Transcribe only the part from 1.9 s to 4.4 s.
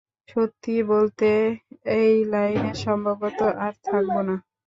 এই লাইনে সম্ভবত আর থাকবো না।